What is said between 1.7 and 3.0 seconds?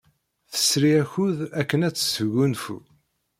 ad tesgunfu.